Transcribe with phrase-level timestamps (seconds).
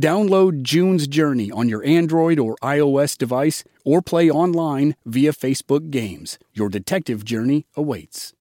[0.00, 6.36] Download June's Journey on your Android or iOS device or play online via Facebook Games.
[6.52, 8.32] Your detective journey awaits.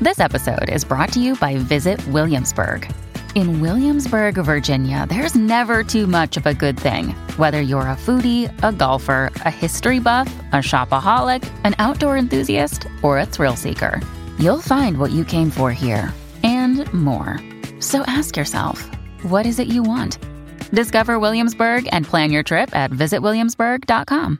[0.00, 2.88] This episode is brought to you by Visit Williamsburg.
[3.34, 7.08] In Williamsburg, Virginia, there's never too much of a good thing.
[7.38, 13.18] Whether you're a foodie, a golfer, a history buff, a shopaholic, an outdoor enthusiast, or
[13.18, 14.00] a thrill seeker,
[14.38, 17.40] you'll find what you came for here and more.
[17.80, 18.88] So ask yourself,
[19.22, 20.18] what is it you want?
[20.70, 24.38] Discover Williamsburg and plan your trip at visitwilliamsburg.com.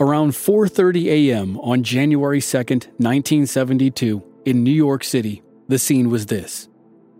[0.00, 1.58] Around 4:30 a.m.
[1.58, 6.68] on January 2nd, 1972, in New York City, the scene was this.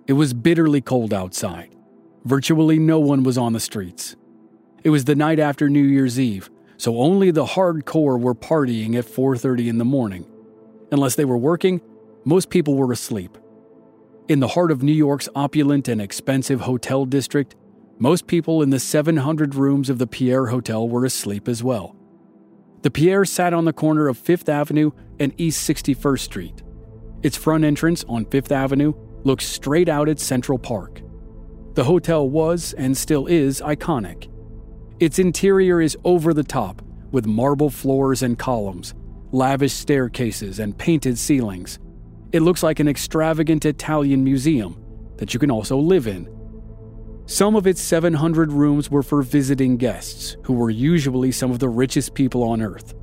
[0.06, 1.74] It was bitterly cold outside.
[2.24, 4.14] Virtually no one was on the streets.
[4.84, 9.04] It was the night after New Year's Eve, so only the hardcore were partying at
[9.04, 10.24] 4:30 in the morning.
[10.92, 11.80] Unless they were working,
[12.24, 13.36] most people were asleep.
[14.28, 17.56] In the heart of New York's opulent and expensive hotel district,
[17.98, 21.96] most people in the 700 rooms of the Pierre Hotel were asleep as well.
[22.82, 26.62] The Pierre sat on the corner of 5th Avenue and East 61st Street.
[27.24, 28.92] Its front entrance on 5th Avenue
[29.24, 31.02] looks straight out at Central Park.
[31.74, 34.28] The hotel was, and still is, iconic.
[35.00, 36.82] Its interior is over the top,
[37.12, 38.94] with marble floors and columns,
[39.30, 41.78] lavish staircases, and painted ceilings.
[42.32, 44.82] It looks like an extravagant Italian museum
[45.18, 46.28] that you can also live in.
[47.26, 51.68] Some of its 700 rooms were for visiting guests, who were usually some of the
[51.68, 52.94] richest people on earth.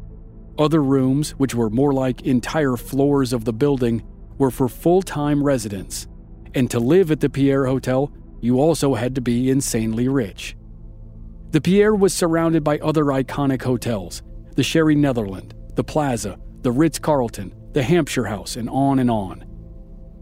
[0.57, 4.03] Other rooms, which were more like entire floors of the building,
[4.37, 6.07] were for full time residents.
[6.53, 10.57] And to live at the Pierre Hotel, you also had to be insanely rich.
[11.51, 14.21] The Pierre was surrounded by other iconic hotels
[14.55, 19.39] the Sherry Netherland, the Plaza, the Ritz Carlton, the Hampshire House, and on and on.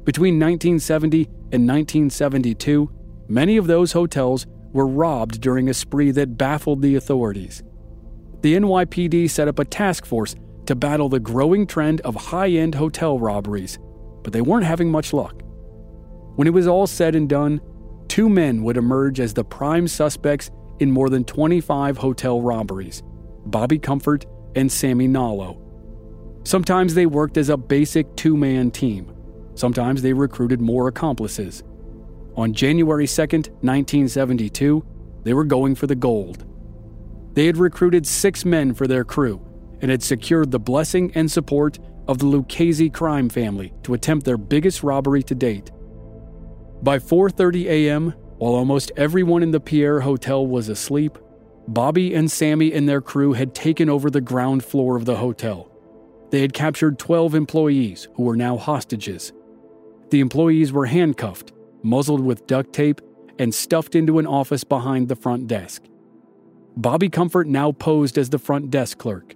[0.03, 2.89] Between 1970 and 1972,
[3.27, 7.63] many of those hotels were robbed during a spree that baffled the authorities.
[8.41, 10.35] The NYPD set up a task force
[10.65, 13.77] to battle the growing trend of high end hotel robberies,
[14.23, 15.41] but they weren't having much luck.
[16.35, 17.61] When it was all said and done,
[18.07, 23.03] two men would emerge as the prime suspects in more than 25 hotel robberies
[23.45, 24.25] Bobby Comfort
[24.55, 25.59] and Sammy Nallo.
[26.45, 29.13] Sometimes they worked as a basic two man team,
[29.55, 31.63] sometimes they recruited more accomplices.
[32.35, 34.85] On January 2, 1972,
[35.23, 36.45] they were going for the gold.
[37.33, 39.41] They had recruited six men for their crew
[39.81, 44.37] and had secured the blessing and support of the Lucchese crime family to attempt their
[44.37, 45.71] biggest robbery to date.
[46.81, 48.13] By 4:30 a.m.,
[48.43, 51.17] while almost everyone in the Pierre Hotel was asleep,
[51.65, 55.71] Bobby and Sammy and their crew had taken over the ground floor of the hotel.
[56.29, 59.31] They had captured 12 employees who were now hostages.
[60.09, 61.53] The employees were handcuffed,
[61.83, 62.99] muzzled with duct tape,
[63.39, 65.83] and stuffed into an office behind the front desk.
[66.75, 69.35] Bobby Comfort now posed as the front desk clerk.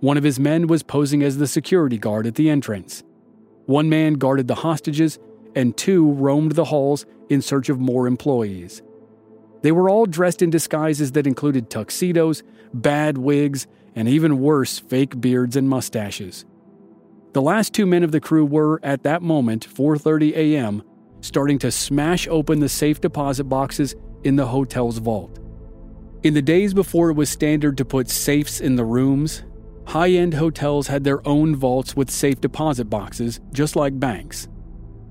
[0.00, 3.04] One of his men was posing as the security guard at the entrance.
[3.64, 5.18] One man guarded the hostages,
[5.54, 8.82] and two roamed the halls in search of more employees.
[9.62, 12.42] They were all dressed in disguises that included tuxedos,
[12.74, 16.44] bad wigs, and even worse, fake beards and mustaches.
[17.32, 20.82] The last two men of the crew were, at that moment, 4:30 a.m.,
[21.20, 25.38] starting to smash open the safe deposit boxes in the hotel's vault.
[26.22, 29.42] In the days before it was standard to put safes in the rooms,
[29.86, 34.48] high-end hotels had their own vaults with safe deposit boxes, just like banks.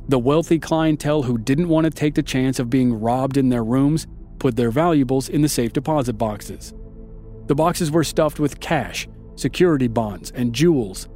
[0.09, 3.63] The wealthy clientele who didn't want to take the chance of being robbed in their
[3.63, 4.05] rooms
[4.37, 6.73] put their valuables in the safe deposit boxes.
[7.47, 11.07] The boxes were stuffed with cash, security bonds, and jewels.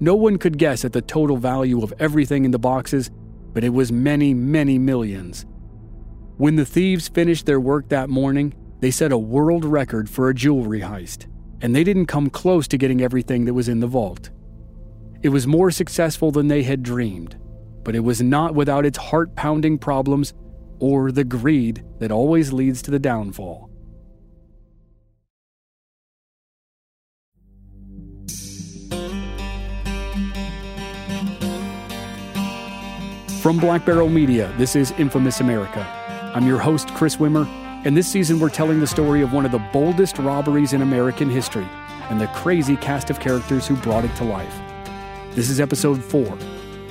[0.00, 3.10] No one could guess at the total value of everything in the boxes,
[3.54, 5.46] but it was many, many millions.
[6.36, 10.34] When the thieves finished their work that morning, they set a world record for a
[10.34, 11.26] jewelry heist,
[11.60, 14.30] and they didn't come close to getting everything that was in the vault.
[15.22, 17.36] It was more successful than they had dreamed,
[17.84, 20.34] but it was not without its heart pounding problems
[20.78, 23.70] or the greed that always leads to the downfall.
[33.40, 35.80] From Black Barrel Media, this is Infamous America.
[36.32, 37.46] I'm your host, Chris Wimmer,
[37.84, 41.28] and this season we're telling the story of one of the boldest robberies in American
[41.28, 41.66] history
[42.08, 44.54] and the crazy cast of characters who brought it to life.
[45.34, 46.38] This is episode 4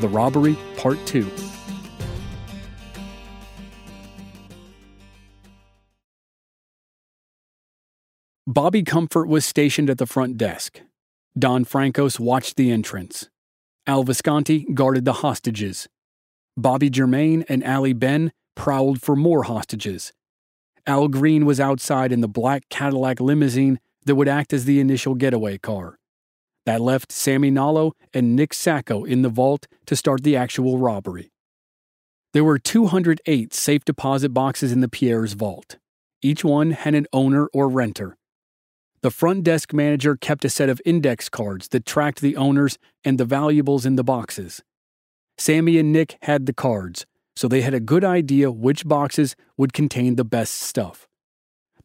[0.02, 1.30] The Robbery, Part 2.
[8.48, 10.82] Bobby Comfort was stationed at the front desk.
[11.38, 13.30] Don Frankos watched the entrance.
[13.86, 15.88] Al Visconti guarded the hostages.
[16.58, 20.12] Bobby Germain and Ali Ben prowled for more hostages.
[20.88, 25.14] Al Green was outside in the black Cadillac limousine that would act as the initial
[25.14, 26.00] getaway car.
[26.66, 31.32] That left Sammy Nallo and Nick Sacco in the vault to start the actual robbery.
[32.34, 35.78] There were 208 safe deposit boxes in the Pierre's vault.
[36.22, 38.16] Each one had an owner or renter.
[39.02, 43.18] The front desk manager kept a set of index cards that tracked the owners and
[43.18, 44.62] the valuables in the boxes.
[45.40, 49.74] Sammy and Nick had the cards, so they had a good idea which boxes would
[49.74, 51.08] contain the best stuff.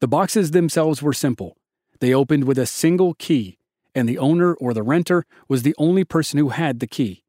[0.01, 1.57] The boxes themselves were simple.
[2.01, 3.57] They opened with a single key,
[3.97, 7.25] and the owner or the renter was the only person who had the key.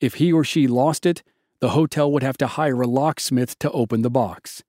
[0.00, 1.22] If he or she lost it,
[1.60, 4.62] the hotel would have to hire a locksmith to open the box.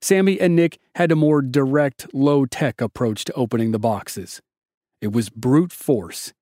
[0.00, 4.40] Sammy and Nick had a more direct, low tech approach to opening the boxes.
[5.00, 6.32] It was brute force.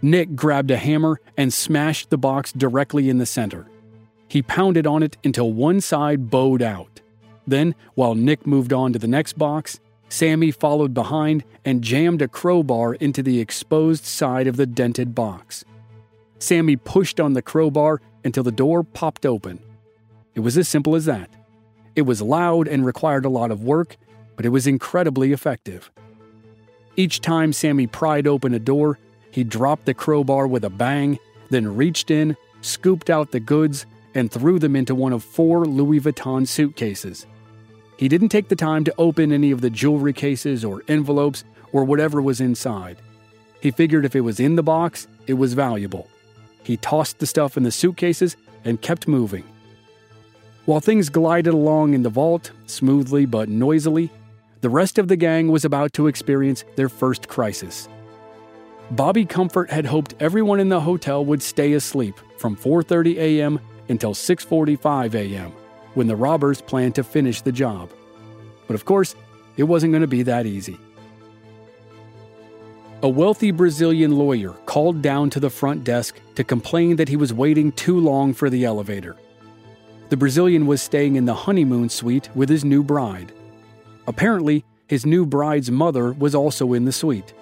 [0.00, 3.66] Nick grabbed a hammer and smashed the box directly in the center.
[4.28, 7.00] He pounded on it until one side bowed out.
[7.48, 9.80] Then, while Nick moved on to the next box,
[10.10, 15.64] Sammy followed behind and jammed a crowbar into the exposed side of the dented box.
[16.38, 19.60] Sammy pushed on the crowbar until the door popped open.
[20.34, 21.30] It was as simple as that.
[21.96, 23.96] It was loud and required a lot of work,
[24.36, 25.90] but it was incredibly effective.
[26.96, 28.98] Each time Sammy pried open a door,
[29.30, 31.18] he dropped the crowbar with a bang,
[31.48, 36.00] then reached in, scooped out the goods, and threw them into one of four Louis
[36.00, 37.26] Vuitton suitcases.
[37.98, 41.42] He didn't take the time to open any of the jewelry cases or envelopes
[41.72, 42.96] or whatever was inside.
[43.60, 46.06] He figured if it was in the box, it was valuable.
[46.62, 49.42] He tossed the stuff in the suitcases and kept moving.
[50.64, 54.10] While things glided along in the vault, smoothly but noisily,
[54.60, 57.88] the rest of the gang was about to experience their first crisis.
[58.92, 63.58] Bobby Comfort had hoped everyone in the hotel would stay asleep from 4:30 a.m.
[63.88, 65.52] until 6:45 a.m.
[65.98, 67.90] when the robbers planned to finish the job.
[68.68, 69.16] But of course,
[69.56, 70.78] it wasn't going to be that easy.
[73.02, 77.32] A wealthy Brazilian lawyer called down to the front desk to complain that he was
[77.32, 79.16] waiting too long for the elevator.
[80.08, 83.32] The Brazilian was staying in the honeymoon suite with his new bride.
[84.06, 87.34] Apparently, his new bride's mother was also in the suite.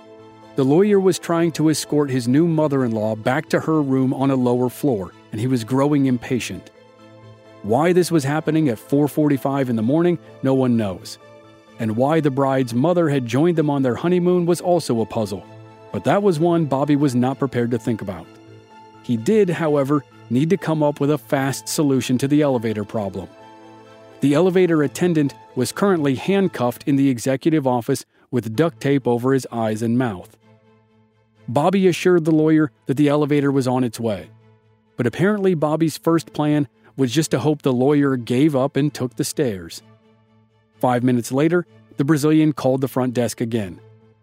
[0.57, 4.15] The lawyer was trying to escort his new mother in law back to her room
[4.15, 6.71] on a lower floor, and he was growing impatient.
[7.63, 11.19] Why this was happening at 4:45 in the morning, no one knows.
[11.79, 15.45] And why the bride's mother had joined them on their honeymoon was also a puzzle,
[15.93, 18.27] but that was one Bobby was not prepared to think about.
[19.03, 23.29] He did, however, need to come up with a fast solution to the elevator problem.
[24.21, 29.47] The elevator attendant was currently handcuffed in the executive office with duct tape over his
[29.53, 30.37] eyes and mouth.
[31.49, 34.31] Bobby assured the lawyer that the elevator was on its way.
[34.97, 39.17] But apparently, Bobby's first plan was just to hope the lawyer gave up and took
[39.17, 39.83] the stairs.
[40.81, 43.81] Five minutes later, the Brazilian called the front desk again.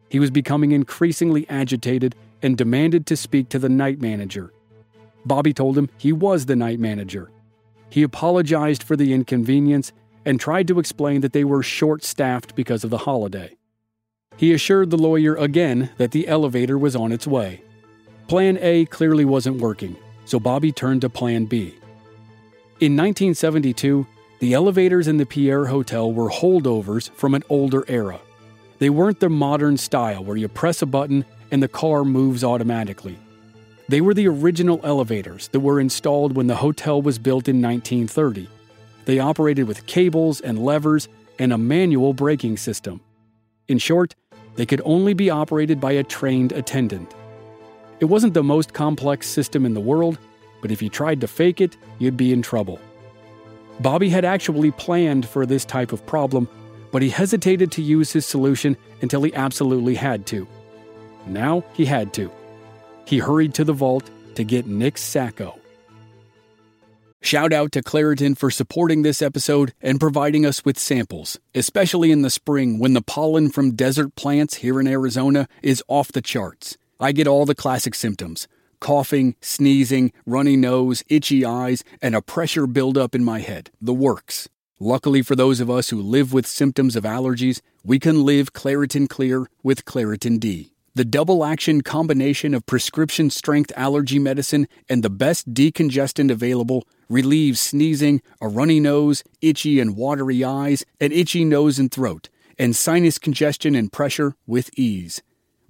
[0.10, 4.54] He was becoming increasingly agitated and demanded to speak to the night manager.
[5.26, 7.32] Bobby told him he was the night manager.
[7.90, 9.92] He apologized for the inconvenience
[10.26, 13.56] and tried to explain that they were short staffed because of the holiday.
[14.38, 17.62] He assured the lawyer again that the elevator was on its way.
[18.28, 21.76] Plan A clearly wasn't working, so Bobby turned to Plan B.
[22.80, 24.06] In 1972,
[24.40, 28.20] the elevators in the Pierre Hotel were holdovers from an older era.
[28.80, 33.18] They weren't the modern style where you press a button and the car moves automatically.
[33.88, 38.50] They were the original elevators that were installed when the hotel was built in 1930.
[39.06, 43.02] They operated with cables and levers and a manual braking system.
[43.68, 44.16] In short,
[44.56, 47.14] they could only be operated by a trained attendant.
[48.00, 50.18] It wasn't the most complex system in the world,
[50.64, 52.80] but if you tried to fake it, you'd be in trouble.
[53.82, 56.48] Bobby had actually planned for this type of problem,
[56.94, 60.48] but he hesitated to use his solution until he absolutely had to.
[61.28, 62.32] Now he had to.
[63.06, 65.60] He hurried to the vault to get Nick's Sacco.
[67.20, 72.22] Shout out to Claritin for supporting this episode and providing us with samples, especially in
[72.22, 76.78] the spring when the pollen from desert plants here in Arizona is off the charts.
[77.02, 78.48] I get all the classic symptoms
[78.84, 83.72] coughing, sneezing, runny nose, itchy eyes, and a pressure buildup in my head.
[83.82, 84.50] The works.
[84.78, 89.08] Luckily for those of us who live with symptoms of allergies, we can live Claritin
[89.08, 90.74] Clear with Claritin D.
[90.96, 97.62] The double action combination of prescription strength allergy medicine and the best decongestant available relieves
[97.62, 102.28] sneezing, a runny nose, itchy and watery eyes, an itchy nose and throat,
[102.60, 105.24] and sinus congestion and pressure with ease.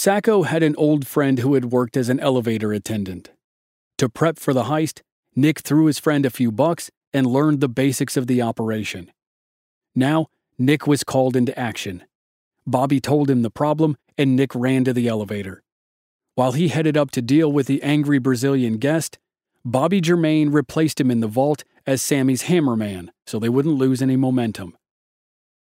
[0.00, 3.32] Sacco had an old friend who had worked as an elevator attendant.
[3.96, 5.02] To prep for the heist,
[5.34, 9.10] Nick threw his friend a few bucks and learned the basics of the operation.
[9.96, 12.04] Now, Nick was called into action.
[12.64, 15.64] Bobby told him the problem, and Nick ran to the elevator.
[16.36, 19.18] While he headed up to deal with the angry Brazilian guest,
[19.64, 24.14] Bobby Germain replaced him in the vault as Sammy's hammerman so they wouldn't lose any
[24.14, 24.76] momentum.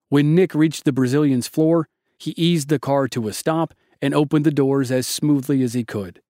[0.09, 4.45] When Nick reached the Brazilian's floor, he eased the car to a stop and opened
[4.45, 6.21] the doors as smoothly as he could.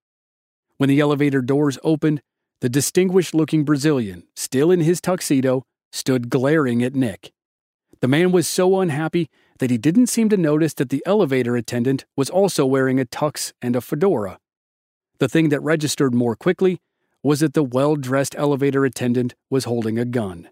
[0.77, 2.23] When the elevator doors opened,
[2.61, 7.33] the distinguished looking Brazilian, still in his tuxedo, stood glaring at Nick.
[8.01, 12.05] The man was so unhappy that he didn't seem to notice that the elevator attendant
[12.17, 14.39] was also wearing a tux and a fedora.
[15.19, 16.79] The thing that registered more quickly
[17.23, 20.49] was that the well dressed elevator attendant was holding a gun.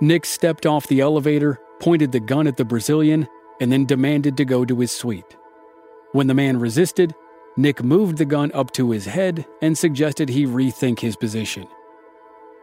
[0.00, 3.26] Nick stepped off the elevator, pointed the gun at the Brazilian,
[3.60, 5.36] and then demanded to go to his suite.
[6.12, 7.14] When the man resisted,
[7.56, 11.66] Nick moved the gun up to his head and suggested he rethink his position.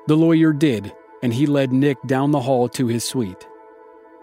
[0.06, 3.48] The lawyer did, and he led Nick down the hall to his suite.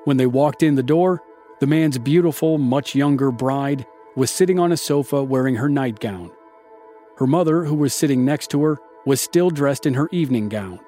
[0.04, 1.22] When they walked in the door,
[1.58, 6.30] the man's beautiful, much younger bride was sitting on a sofa wearing her nightgown.
[7.18, 10.80] Her mother, who was sitting next to her, was still dressed in her evening gown.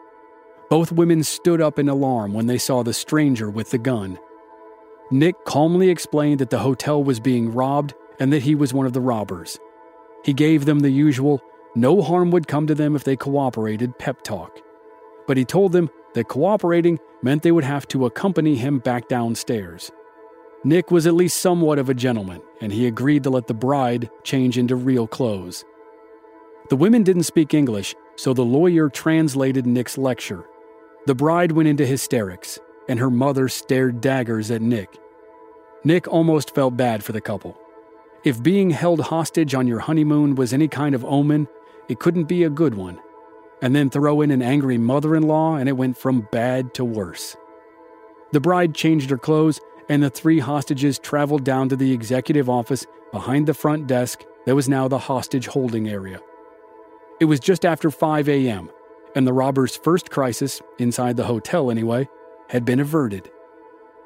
[0.71, 4.19] Both women stood up in alarm when they saw the stranger with the gun.
[5.11, 8.93] Nick calmly explained that the hotel was being robbed and that he was one of
[8.93, 9.59] the robbers.
[10.25, 11.43] He gave them the usual,
[11.75, 14.59] no harm would come to them if they cooperated pep talk.
[15.27, 19.91] But he told them that cooperating meant they would have to accompany him back downstairs.
[20.65, 24.11] Nick was at least somewhat of a gentleman, and he agreed to let the bride
[24.23, 25.65] change into real clothes.
[26.69, 30.45] The women didn't speak English, so the lawyer translated Nick's lecture.
[31.05, 34.99] The bride went into hysterics, and her mother stared daggers at Nick.
[35.83, 37.59] Nick almost felt bad for the couple.
[38.23, 41.49] If being held hostage on your honeymoon was any kind of omen,
[41.89, 43.01] it couldn't be a good one.
[43.61, 46.85] And then throw in an angry mother in law, and it went from bad to
[46.85, 47.37] worse.
[48.31, 52.87] The bride changed her clothes, and the three hostages traveled down to the executive office
[53.11, 56.21] behind the front desk that was now the hostage holding area.
[57.21, 58.71] It was just after 5 a.m.,
[59.15, 62.09] and the robbers' first crisis, inside the hotel anyway,
[62.49, 63.31] had been averted.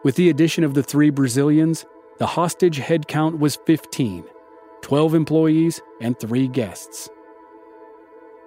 [0.05, 1.85] With the addition of the three Brazilians,
[2.19, 4.25] the hostage headcount was 15
[4.83, 7.09] 12 employees and three guests.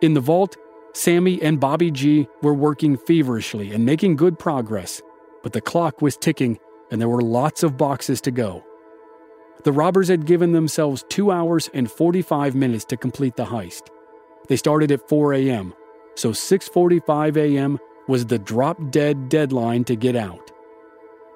[0.02, 0.56] In the vault,
[0.94, 5.02] Sammy and Bobby G were working feverishly and making good progress,
[5.44, 6.58] but the clock was ticking
[6.92, 8.64] and there were lots of boxes to go.
[9.64, 13.90] The robbers had given themselves 2 hours and 45 minutes to complete the heist.
[14.48, 15.74] They started at 4 a.m.,
[16.16, 17.80] so 6:45 a.m.
[18.08, 20.52] was the drop dead deadline to get out.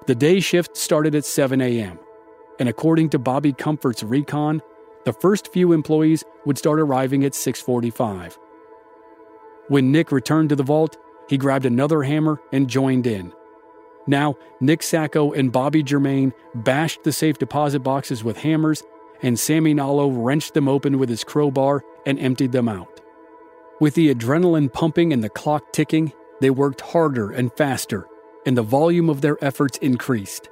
[0.06, 1.98] The day shift started at 7 a.m.,
[2.58, 4.60] and according to Bobby Comfort's recon,
[5.04, 8.38] the first few employees would start arriving at 6:45.
[9.68, 13.32] When Nick returned to the vault, he grabbed another hammer and joined in.
[14.06, 18.82] Now, Nick Sacco and Bobby Germain bashed the safe deposit boxes with hammers,
[19.22, 23.00] and Sammy Nallo wrenched them open with his crowbar and emptied them out.
[23.80, 28.06] With the adrenaline pumping and the clock ticking, they worked harder and faster,
[28.46, 30.48] and the volume of their efforts increased.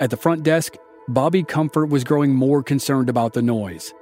[0.00, 0.76] At the front desk,
[1.08, 3.94] Bobby Comfort was growing more concerned about the noise.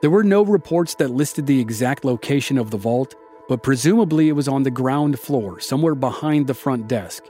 [0.00, 3.14] There were no reports that listed the exact location of the vault,
[3.48, 7.24] but presumably it was on the ground floor, somewhere behind the front desk.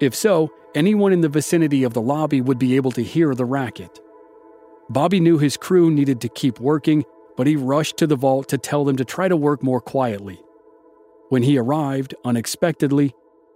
[0.00, 3.44] If so, anyone in the vicinity of the lobby would be able to hear the
[3.44, 4.00] racket.
[4.88, 7.04] Bobby knew his crew needed to keep working,
[7.40, 10.38] but he rushed to the vault to tell them to try to work more quietly.
[11.30, 13.14] When he arrived, unexpectedly,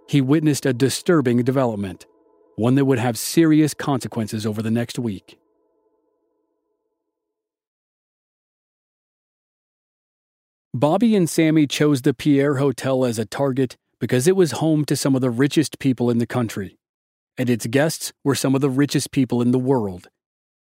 [0.09, 2.07] he witnessed a disturbing development,
[2.55, 5.37] one that would have serious consequences over the next week.
[10.73, 14.95] Bobby and Sammy chose the Pierre Hotel as a target because it was home to
[14.95, 16.79] some of the richest people in the country,
[17.37, 20.07] and its guests were some of the richest people in the world.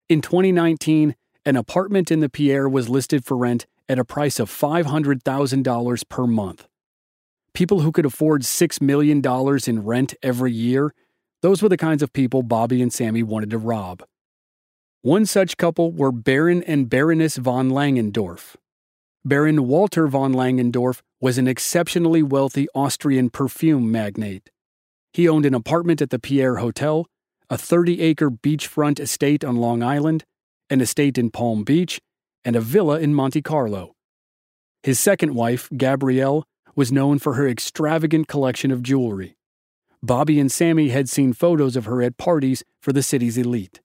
[0.07, 4.49] In 2019, an apartment in the Pierre was listed for rent at a price of
[4.49, 6.67] $500,000 per month.
[7.53, 9.21] People who could afford $6 million
[9.67, 10.93] in rent every year,
[11.41, 14.03] those were the kinds of people Bobby and Sammy wanted to rob.
[15.01, 18.55] One such couple were Baron and Baroness von Langendorf,
[19.23, 24.49] Baron Walter von Langendorf was an exceptionally wealthy Austrian perfume magnate.
[25.13, 27.05] He owned an apartment at the Pierre Hotel,
[27.47, 30.23] a 30 acre beachfront estate on Long Island,
[30.71, 32.01] an estate in Palm Beach,
[32.43, 33.93] and a villa in Monte Carlo.
[34.81, 39.35] His second wife, Gabrielle, was known for her extravagant collection of jewelry.
[40.01, 43.81] Bobby and Sammy had seen photos of her at parties for the city's elite.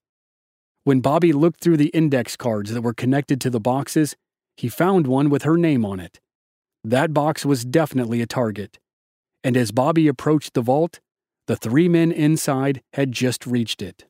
[0.84, 4.16] When Bobby looked through the index cards that were connected to the boxes,
[4.56, 6.20] he found one with her name on it.
[6.84, 8.78] That box was definitely a target.
[9.42, 11.00] And as Bobby approached the vault,
[11.48, 14.06] the three men inside had just reached it.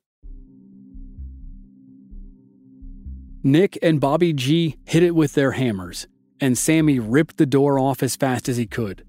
[3.47, 6.09] Nick and Bobby G hit it with their hammers,
[6.41, 9.05] and Sammy ripped the door off as fast as he could.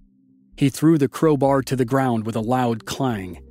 [0.55, 3.41] He threw the crowbar to the ground with a loud clang.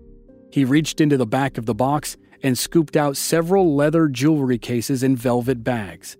[0.52, 5.02] He reached into the back of the box and scooped out several leather jewelry cases
[5.02, 6.16] and velvet bags.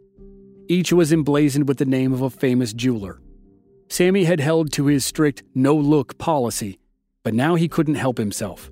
[0.66, 3.20] Each was emblazoned with the name of a famous jeweler.
[3.88, 6.81] Sammy had held to his strict no look policy,
[7.22, 8.68] but now he couldn't help himself.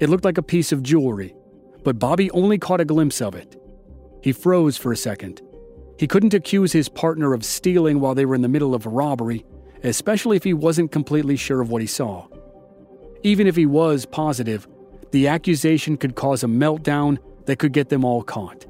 [0.00, 1.32] It looked like a piece of jewelry,
[1.84, 3.56] but Bobby only caught a glimpse of it.
[4.20, 5.42] He froze for a second.
[5.96, 8.90] He couldn't accuse his partner of stealing while they were in the middle of a
[8.90, 9.44] robbery,
[9.84, 12.26] especially if he wasn't completely sure of what he saw.
[13.22, 14.66] Even if he was positive,
[15.12, 18.66] the accusation could cause a meltdown that could get them all caught.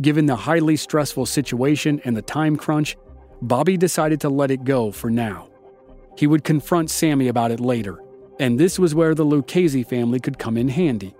[0.00, 2.96] Given the highly stressful situation and the time crunch,
[3.44, 5.48] Bobby decided to let it go for now.
[6.16, 8.02] He would confront Sammy about it later,
[8.40, 11.14] and this was where the Lucchese family could come in handy.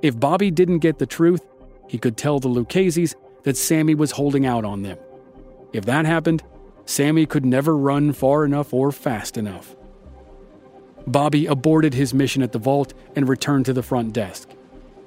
[0.00, 1.44] If Bobby didn't get the truth,
[1.88, 4.96] he could tell the Luccheses that Sammy was holding out on them.
[5.72, 6.44] If that happened,
[6.84, 9.74] Sammy could never run far enough or fast enough.
[11.08, 14.48] Bobby aborted his mission at the vault and returned to the front desk.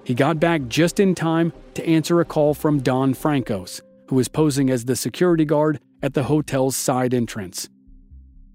[0.04, 4.28] He got back just in time to answer a call from Don Frankos, who was
[4.28, 7.70] posing as the security guard at the hotel's side entrance.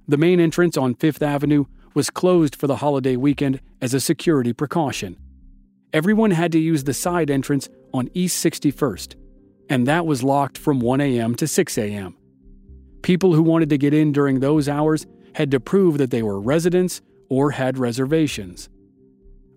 [0.08, 4.52] The main entrance on Fifth Avenue was closed for the holiday weekend as a security
[4.52, 5.16] precaution.
[5.92, 9.14] Everyone had to use the side entrance on East 61st,
[9.70, 11.36] and that was locked from 1 a.m.
[11.36, 12.16] to 6 a.m.
[13.02, 16.40] People who wanted to get in during those hours had to prove that they were
[16.40, 18.68] residents or had reservations.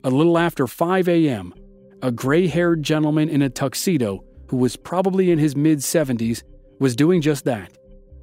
[0.04, 1.56] A little after 5 a.m.,
[2.04, 6.44] a gray haired gentleman in a tuxedo, who was probably in his mid 70s,
[6.80, 7.78] was doing just that.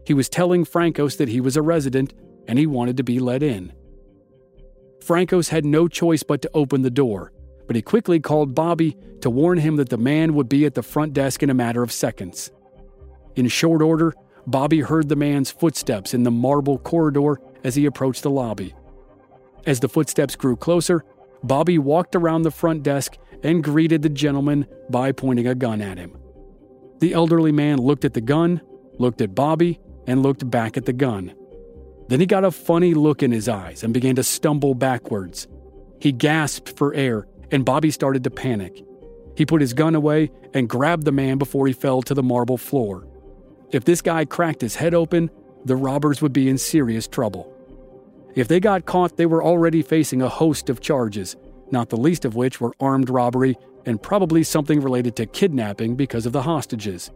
[0.07, 2.13] He was telling Frankos that he was a resident
[2.47, 3.73] and he wanted to be let in.
[5.05, 7.33] Frankos had no choice but to open the door,
[7.67, 10.83] but he quickly called Bobby to warn him that the man would be at the
[10.83, 12.51] front desk in a matter of seconds.
[13.37, 14.15] In short order,
[14.47, 18.75] Bobby heard the man's footsteps in the marble corridor as he approached the lobby.
[19.67, 21.05] As the footsteps grew closer,
[21.43, 25.99] Bobby walked around the front desk and greeted the gentleman by pointing a gun at
[25.99, 26.19] him.
[26.99, 28.61] The elderly man looked at the gun,
[28.99, 31.35] looked at Bobby, and looked back at the gun.
[32.09, 35.47] Then he got a funny look in his eyes and began to stumble backwards.
[36.01, 38.85] He gasped for air, and Bobby started to panic.
[39.37, 42.59] He put his gun away and grabbed the man before he fell to the marble
[42.59, 43.07] floor.
[43.71, 45.31] If this guy cracked his head open,
[45.65, 47.53] the robbers would be in serious trouble.
[48.35, 51.37] If they got caught, they were already facing a host of charges,
[51.75, 56.25] not the least of which were armed robbery and probably something related to kidnapping because
[56.25, 57.11] of the hostages.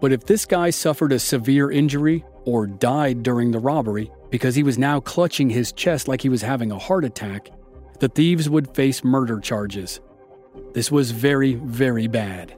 [0.00, 4.62] But if this guy suffered a severe injury or died during the robbery because he
[4.62, 7.50] was now clutching his chest like he was having a heart attack,
[7.98, 10.00] the thieves would face murder charges.
[10.72, 12.54] This was very, very bad.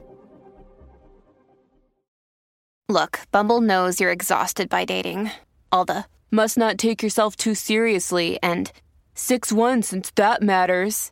[2.87, 5.31] Look, Bumble knows you're exhausted by dating.
[5.71, 8.71] All the must not take yourself too seriously and
[9.15, 11.11] 6 1 since that matters.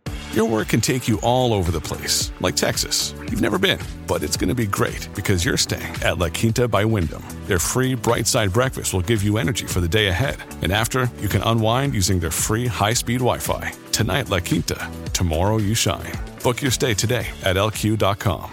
[0.33, 3.13] Your work can take you all over the place, like Texas.
[3.19, 6.69] You've never been, but it's going to be great because you're staying at La Quinta
[6.69, 7.21] by Wyndham.
[7.47, 10.37] Their free bright side breakfast will give you energy for the day ahead.
[10.61, 13.73] And after, you can unwind using their free high speed Wi Fi.
[13.91, 14.89] Tonight, La Quinta.
[15.11, 16.13] Tomorrow, you shine.
[16.41, 18.51] Book your stay today at lq.com.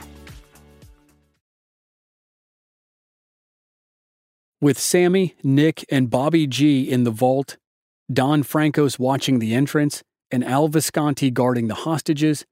[4.60, 7.56] With Sammy, Nick, and Bobby G in the vault,
[8.12, 12.44] Don Frankos watching the entrance, and Al Visconti guarding the hostages,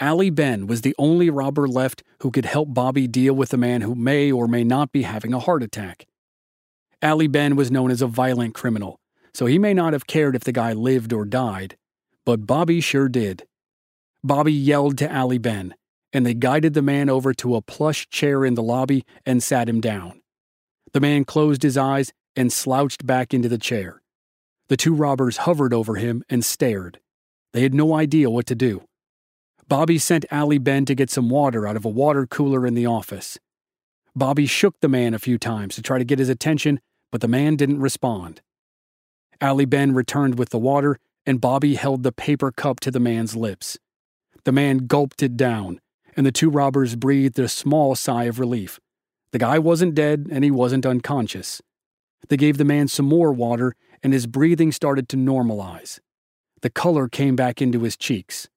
[0.00, 3.80] Ali Ben was the only robber left who could help Bobby deal with a man
[3.80, 6.06] who may or may not be having a heart attack.
[7.02, 8.98] Ali Ben was known as a violent criminal,
[9.32, 11.76] so he may not have cared if the guy lived or died,
[12.24, 13.46] but Bobby sure did.
[14.24, 15.74] Bobby yelled to Ali Ben,
[16.12, 19.68] and they guided the man over to a plush chair in the lobby and sat
[19.68, 20.22] him down.
[20.92, 24.00] The man closed his eyes and slouched back into the chair.
[24.68, 27.00] The two robbers hovered over him and stared.
[27.54, 28.82] They had no idea what to do.
[29.68, 32.86] Bobby sent Ali Ben to get some water out of a water cooler in the
[32.86, 33.38] office.
[34.16, 36.80] Bobby shook the man a few times to try to get his attention,
[37.12, 38.42] but the man didn't respond.
[39.40, 43.36] Ali Ben returned with the water, and Bobby held the paper cup to the man's
[43.36, 43.78] lips.
[44.42, 45.80] The man gulped it down,
[46.16, 48.80] and the two robbers breathed a small sigh of relief.
[49.30, 51.62] The guy wasn't dead, and he wasn't unconscious.
[52.28, 56.00] They gave the man some more water, and his breathing started to normalize.
[56.64, 58.48] The color came back into his cheeks.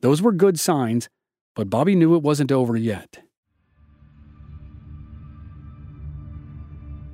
[0.00, 1.10] Those were good signs,
[1.54, 3.18] but Bobby knew it wasn't over yet.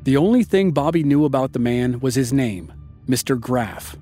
[0.05, 2.73] The only thing Bobby knew about the man was his name,
[3.09, 3.37] Mr.
[3.37, 3.97] Graff.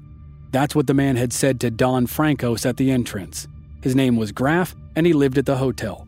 [0.51, 3.49] That's what the man had said to Don Frankos at the entrance.
[3.83, 6.07] His name was Graff, and he lived at the hotel.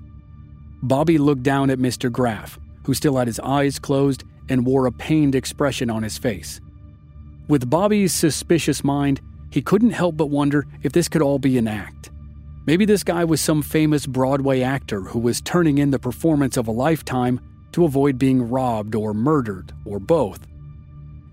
[0.83, 2.13] Bobby looked down at Mr.
[2.13, 6.61] Graff, who still had his eyes closed and wore a pained expression on his face.
[7.49, 11.69] With Bobby's suspicious mind, he couldn't help but wonder if this could all be an
[11.69, 12.11] act.
[12.67, 16.69] Maybe this guy was some famous Broadway actor who was turning in the performance of
[16.69, 17.41] a lifetime
[17.73, 20.47] to avoid being robbed or murdered, or both.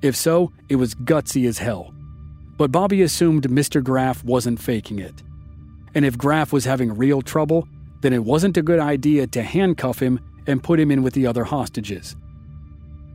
[0.01, 1.93] If so, it was gutsy as hell.
[2.57, 3.83] But Bobby assumed Mr.
[3.83, 5.23] Graff wasn't faking it.
[5.93, 7.67] And if Graff was having real trouble,
[8.01, 11.27] then it wasn't a good idea to handcuff him and put him in with the
[11.27, 12.15] other hostages.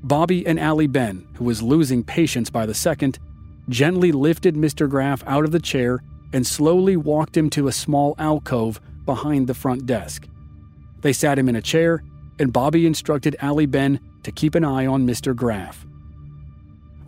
[0.02, 3.18] Bobby and Ali Ben, who was losing patience by the second,
[3.68, 4.88] gently lifted Mr.
[4.88, 9.54] Graff out of the chair and slowly walked him to a small alcove behind the
[9.54, 10.28] front desk.
[11.00, 12.02] They sat him in a chair,
[12.38, 15.34] and Bobby instructed Ali Ben to keep an eye on Mr.
[15.34, 15.86] Graff.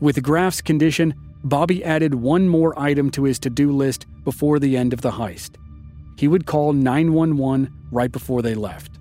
[0.01, 4.77] With Graff's condition, Bobby added one more item to his to do list before the
[4.77, 5.57] end of the heist.
[6.17, 8.99] He would call 911 right before they left.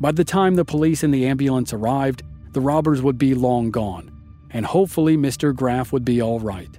[0.00, 4.15] By the time the police and the ambulance arrived, the robbers would be long gone
[4.56, 5.54] and hopefully Mr.
[5.54, 6.78] Graff would be all right.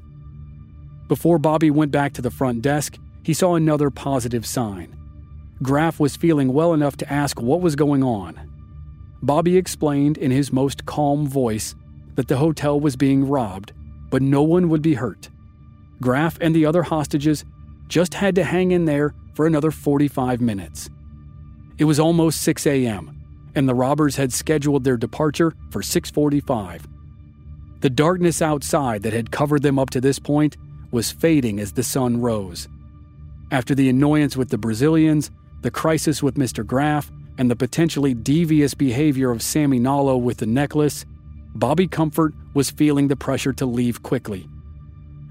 [1.07, 4.97] Before Bobby went back to the front desk, he saw another positive sign.
[5.61, 8.33] Graff was feeling well enough to ask what was going on.
[9.21, 11.75] Bobby explained in his most calm voice
[12.15, 13.73] that the hotel was being robbed,
[14.09, 15.29] but no one would be hurt.
[16.01, 17.45] Graff and the other hostages
[17.87, 20.89] just had to hang in there for another 45 minutes.
[21.77, 23.21] It was almost 6 a.m.,
[23.53, 26.87] and the robbers had scheduled their departure for 645.
[27.81, 30.57] The darkness outside that had covered them up to this point
[30.91, 32.67] was fading as the sun rose.
[33.51, 36.65] After the annoyance with the Brazilians, the crisis with Mr.
[36.65, 41.05] Graff, and the potentially devious behavior of Sammy Nallo with the necklace,
[41.53, 44.47] Bobby Comfort was feeling the pressure to leave quickly.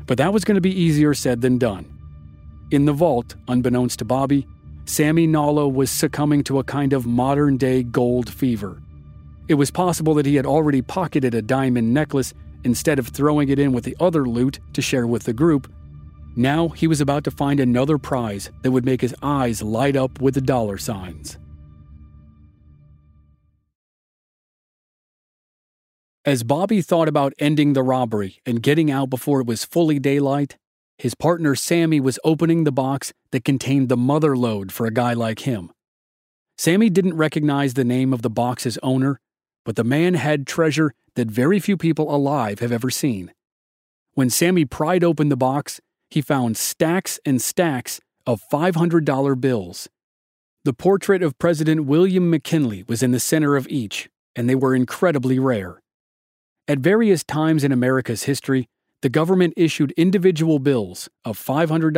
[0.06, 1.84] But that was going to be easier said than done.
[2.70, 4.46] In the vault, unbeknownst to Bobby,
[4.84, 8.80] Sammy Nallo was succumbing to a kind of modern day gold fever.
[9.48, 13.58] It was possible that he had already pocketed a diamond necklace instead of throwing it
[13.58, 15.72] in with the other loot to share with the group.
[16.34, 20.20] Now he was about to find another prize that would make his eyes light up
[20.20, 21.38] with the dollar signs.
[26.24, 30.56] As Bobby thought about ending the robbery and getting out before it was fully daylight,
[30.98, 35.12] his partner Sammy was opening the box that contained the mother lode for a guy
[35.12, 35.70] like him.
[36.58, 39.20] Sammy didn't recognize the name of the box's owner,
[39.66, 43.32] but the man had treasure that very few people alive have ever seen.
[44.14, 49.88] When Sammy pried open the box, he found stacks and stacks of $500 bills.
[50.64, 54.74] The portrait of President William McKinley was in the center of each, and they were
[54.74, 55.82] incredibly rare.
[56.68, 58.68] At various times in America's history,
[59.02, 61.92] the government issued individual bills of $500,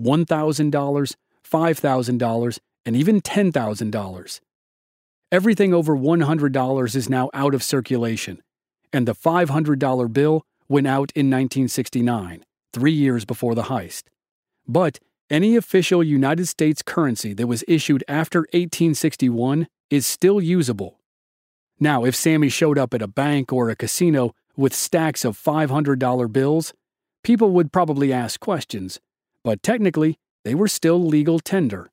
[0.00, 4.40] $1,000, $5,000, and even $10,000.
[5.30, 8.42] Everything over $100 is now out of circulation,
[8.92, 14.04] and the $500 bill went out in 1969, three years before the heist.
[14.66, 14.98] But
[15.30, 20.98] any official United States currency that was issued after 1861 is still usable
[21.80, 26.32] now, if Sammy showed up at a bank or a casino with stacks of $500
[26.32, 26.72] bills,
[27.22, 28.98] people would probably ask questions,
[29.44, 31.90] but technically, they were still legal tender.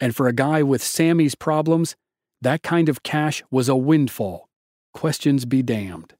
[0.00, 1.96] And for a guy with Sammy's problems,
[2.42, 4.48] that kind of cash was a windfall.
[4.92, 6.14] Questions be damned.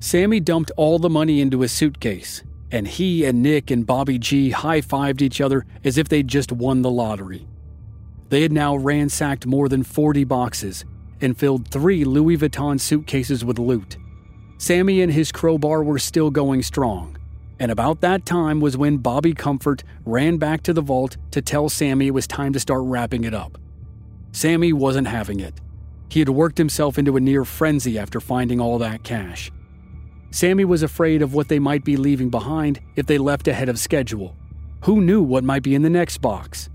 [0.00, 4.50] Sammy dumped all the money into his suitcase, and he and Nick and Bobby G
[4.50, 7.46] high fived each other as if they'd just won the lottery.
[8.30, 10.84] They had now ransacked more than 40 boxes
[11.20, 13.98] and filled three Louis Vuitton suitcases with loot.
[14.58, 17.16] Sammy and his crowbar were still going strong,
[17.60, 21.68] and about that time was when Bobby Comfort ran back to the vault to tell
[21.68, 23.58] Sammy it was time to start wrapping it up.
[24.32, 25.60] Sammy wasn't having it.
[26.08, 29.52] He had worked himself into a near frenzy after finding all that cash.
[30.30, 33.78] Sammy was afraid of what they might be leaving behind if they left ahead of
[33.78, 34.34] schedule.
[34.84, 36.70] Who knew what might be in the next box?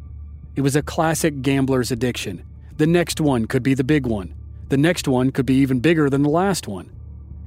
[0.56, 2.46] It was a classic gambler's addiction.
[2.78, 4.36] The next one could be the big one.
[4.70, 6.92] The next one could be even bigger than the last one.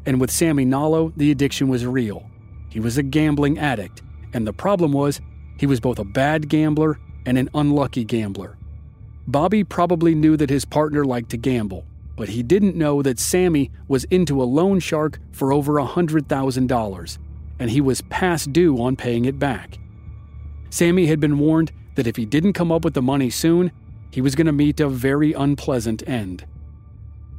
[0.05, 2.29] And with Sammy Nallo, the addiction was real.
[2.79, 5.21] He was a gambling addict, and the problem was
[5.59, 8.57] he was both a bad gambler and an unlucky gambler.
[9.27, 13.73] Bobby probably knew that his partner liked to gamble, but he didn't know that Sammy
[13.89, 17.19] was into a loan shark for over $100,000,
[17.59, 19.77] and he was past due on paying it back.
[20.71, 23.73] Sammy had been warned that if he didn't come up with the money soon,
[24.13, 26.45] he was going to meet a very unpleasant end.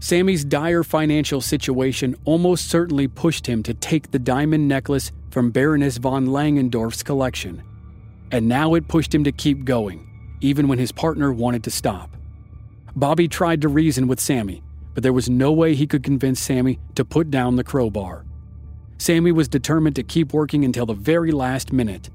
[0.01, 5.97] Sammy's dire financial situation almost certainly pushed him to take the diamond necklace from Baroness
[5.97, 7.61] von Langendorf's collection.
[8.31, 10.07] And now it pushed him to keep going,
[10.39, 12.15] even when his partner wanted to stop.
[12.95, 16.79] Bobby tried to reason with Sammy, but there was no way he could convince Sammy
[16.95, 18.25] to put down the crowbar.
[18.97, 22.09] Sammy was determined to keep working until the very last minute,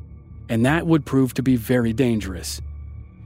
[0.48, 2.62] and that would prove to be very dangerous.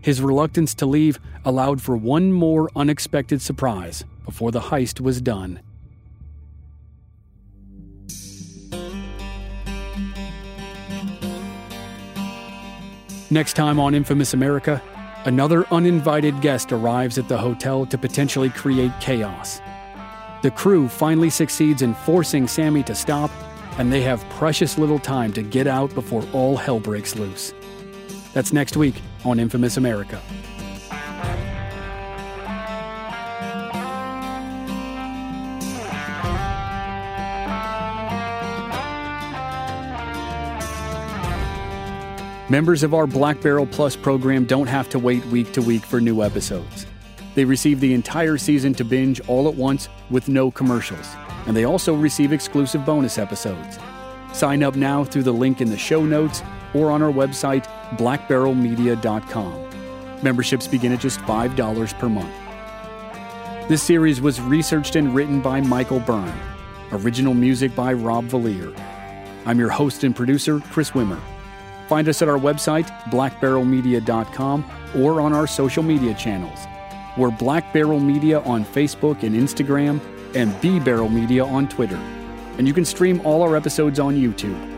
[0.01, 5.61] His reluctance to leave allowed for one more unexpected surprise before the heist was done.
[13.31, 14.83] Next time on Infamous America,
[15.27, 19.61] another uninvited guest arrives at the hotel to potentially create chaos.
[20.43, 23.31] The crew finally succeeds in forcing Sammy to stop
[23.77, 27.53] and they have precious little time to get out before all hell breaks loose.
[28.33, 30.21] That's next week on Infamous America.
[42.51, 46.01] Members of our Black Barrel Plus program don't have to wait week to week for
[46.01, 46.87] new episodes.
[47.35, 51.07] They receive the entire season to binge all at once with no commercials
[51.49, 53.79] and they also receive exclusive bonus episodes.
[54.33, 56.43] Sign up now through the link in the show notes
[56.75, 59.69] or on our website, blackbarrelmedia.com.
[60.23, 62.35] Memberships begin at just $5 per month.
[63.69, 66.33] This series was researched and written by Michael Byrne.
[66.91, 68.75] Original music by Rob Valier.
[69.45, 71.21] I'm your host and producer, Chris Wimmer.
[71.87, 76.67] Find us at our website, blackbarrelmedia.com, or on our social media channels.
[77.17, 80.01] We're Black Barrel Media on Facebook and Instagram,
[80.35, 81.97] and B Barrel Media on Twitter.
[82.59, 84.78] And you can stream all our episodes on YouTube.